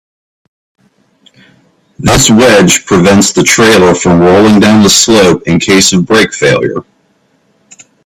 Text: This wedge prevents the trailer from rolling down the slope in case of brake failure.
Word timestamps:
This 1.99 2.31
wedge 2.31 2.87
prevents 2.87 3.33
the 3.33 3.43
trailer 3.43 3.93
from 3.93 4.19
rolling 4.19 4.59
down 4.59 4.81
the 4.81 4.89
slope 4.89 5.43
in 5.47 5.59
case 5.59 5.93
of 5.93 6.07
brake 6.07 6.33
failure. 6.33 6.83